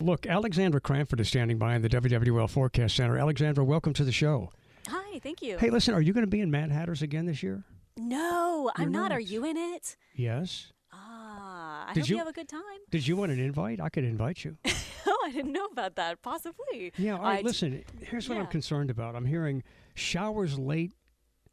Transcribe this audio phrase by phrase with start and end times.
[0.00, 3.16] Look, Alexandra Cranford is standing by in the WWL Forecast Center.
[3.16, 4.50] Alexandra, welcome to the show.
[4.88, 5.56] Hi, thank you.
[5.56, 7.64] Hey, listen, are you going to be in Madhatters again this year?
[7.96, 9.08] No, I'm not.
[9.08, 9.12] not.
[9.12, 9.96] Are you in it?
[10.14, 10.70] Yes.
[10.92, 12.60] Ah, I Did hope you, you- have a good time.
[12.90, 13.80] Did you want an invite?
[13.80, 14.58] I could invite you.
[15.06, 16.20] oh, I didn't know about that.
[16.20, 16.92] Possibly.
[16.98, 19.16] Yeah, all right, I listen, here's what I'm concerned about.
[19.16, 19.62] I'm hearing
[19.94, 20.92] showers late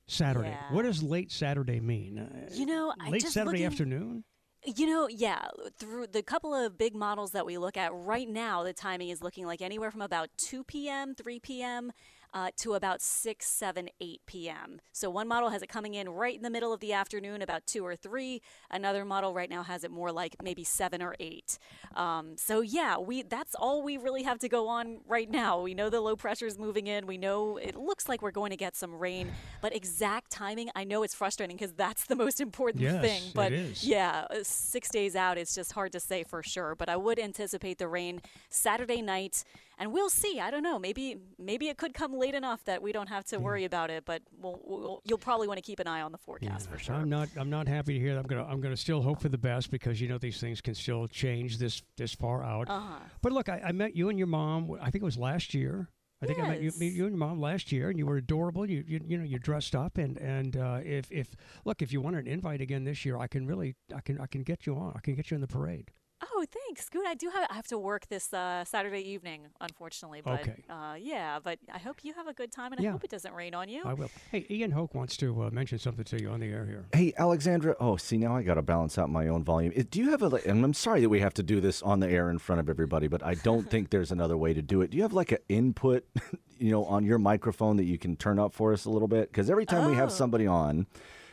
[0.07, 0.49] Saturday.
[0.49, 0.73] Yeah.
[0.75, 2.19] What does late Saturday mean?
[2.19, 4.23] Uh, You know, I late Saturday looking- afternoon?
[4.65, 5.47] You know, yeah,
[5.77, 9.21] through the couple of big models that we look at right now, the timing is
[9.21, 11.91] looking like anywhere from about 2 p.m., 3 p.m.
[12.35, 14.81] Uh, to about 6, 7, 8 p.m.
[14.91, 17.67] So one model has it coming in right in the middle of the afternoon, about
[17.67, 18.41] 2 or 3.
[18.71, 21.59] Another model right now has it more like maybe 7 or 8.
[21.95, 25.61] Um, so yeah, we that's all we really have to go on right now.
[25.61, 27.05] We know the low pressure is moving in.
[27.05, 30.85] We know it looks like we're going to get some rain, but exact timing, I
[30.85, 33.23] know it's frustrating because that's the most important Yes, thing.
[33.27, 33.51] it But
[33.83, 36.73] yeah, uh, six days out, it's just hard to say for sure.
[36.73, 39.43] But I would anticipate the rain Saturday night,
[39.77, 40.39] and we'll see.
[40.39, 40.79] I don't know.
[40.79, 44.05] Maybe maybe it could come late enough that we don't have to worry about it.
[44.05, 46.75] But we'll, we'll, you'll probably want to keep an eye on the forecast yeah.
[46.77, 46.95] for sure.
[46.95, 47.29] I'm not.
[47.35, 48.19] I'm not happy to hear that.
[48.19, 48.45] I'm gonna.
[48.45, 51.57] I'm gonna still hope for the best because you know these things can still change
[51.57, 52.69] this this far out.
[52.69, 52.99] Uh-huh.
[53.21, 54.77] But look, I, I met you and your mom.
[54.81, 55.89] I think it was last year.
[56.21, 56.79] I think I met you, Yes.
[56.79, 58.69] you and your mom last year, and you were adorable.
[58.69, 61.35] You you, you know you dressed up, and and uh, if if
[61.65, 64.27] look if you want an invite again this year, I can really I can I
[64.27, 64.93] can get you on.
[64.95, 65.91] I can get you in the parade.
[66.31, 66.89] Oh, thanks.
[66.89, 67.05] Good.
[67.05, 70.21] I do have I have to work this uh, Saturday evening, unfortunately.
[70.23, 70.63] But Okay.
[70.69, 72.89] uh, yeah, but I hope you have a good time, and Yeah.
[72.89, 73.81] I hope it doesn't rain on you.
[73.85, 74.09] I will.
[74.31, 76.85] Hey, Ian Hoke wants to uh, mention something to you on the air here.
[76.93, 77.75] Hey, Alexandra.
[77.79, 79.73] Oh, see, now I got to balance out my own volume.
[79.89, 80.27] Do you have a?
[80.47, 82.69] And I'm sorry that we have to do this on the air in front of
[82.69, 84.91] everybody, but I don't think there's another way to do it.
[84.91, 86.05] Do you have like an input,
[86.57, 89.31] you know, on your microphone that you can turn up for us a little bit?
[89.31, 90.11] Because every time we have Oh.
[90.13, 90.87] somebody on,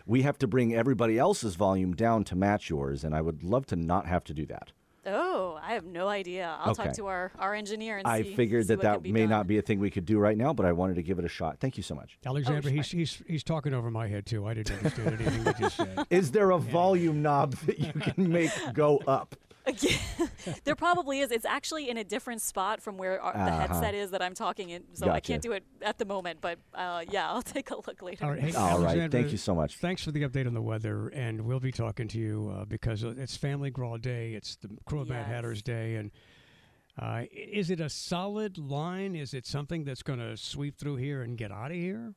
[0.07, 3.67] we have to bring everybody else's volume down to match yours, and I would love
[3.67, 4.73] to not have to do that.
[5.07, 6.55] Oh, I have no idea.
[6.61, 8.35] I'll talk to our, our engineer and I see.
[8.35, 9.31] figured see that that may done.
[9.31, 11.25] not be a thing we could do right now, but I wanted to give it
[11.25, 11.59] a shot.
[11.59, 12.19] Thank you so much.
[12.25, 12.71] Alexander, oh, sure.
[12.71, 14.47] he's he's he's talking over my head too.
[14.47, 16.07] I didn't understand anything you just said.
[16.11, 19.37] Is there a volume knob that you can make go up?
[20.65, 21.31] there probably is.
[21.31, 23.59] It's actually in a different spot from where our, the Uh-huh.
[23.75, 26.41] headset is that I'm talking in, so I can't do it at the moment.
[26.41, 28.25] But uh, yeah, I'll take a look later.
[28.25, 29.77] All right, hey, All right, thank you so much.
[29.79, 33.03] Thanks for the update on the weather, and we'll be talking to you uh, because
[33.03, 34.33] it's Family Gras Day.
[34.35, 36.11] It's the Krewe of Madhatters Day, and
[37.01, 39.17] uh, is it a solid line?
[39.17, 42.13] Is it something that's going to sweep through here and get out of here?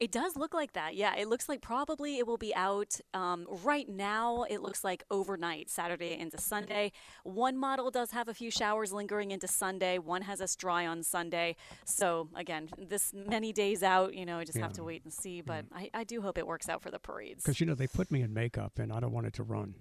[0.00, 0.96] It does look like that.
[0.96, 4.42] Yeah, it looks like probably it will be out um, right now.
[4.50, 6.90] It looks like overnight, Saturday into Sunday.
[7.22, 9.98] One model does have a few showers lingering into Sunday.
[9.98, 11.54] One has us dry on Sunday.
[11.84, 15.42] So again, this many days out, you know, I just have to wait and see.
[15.42, 17.44] But I, I do hope it works out for the parades.
[17.44, 19.76] Because you know they put me in makeup, and I don't want it to run.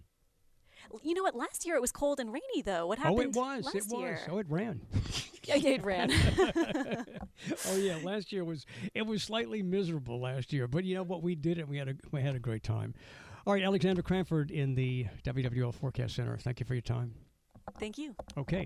[1.03, 1.35] You know what?
[1.35, 2.87] Last year it was cold and rainy, though.
[2.87, 3.19] What happened?
[3.19, 3.65] Oh, it was.
[3.65, 3.99] last It was.
[4.01, 4.19] year?
[4.29, 4.81] Oh, it ran.
[5.43, 6.11] yeah, it ran.
[7.67, 11.21] oh yeah, last year was it was slightly miserable last year, but you know what?
[11.23, 11.67] We did it.
[11.67, 12.93] We had a we had a great time.
[13.45, 16.37] All right, Alexander Cranford in the WWL Forecast Center.
[16.37, 17.13] Thank you for your time.
[17.79, 18.15] Thank you.
[18.37, 18.65] Okay.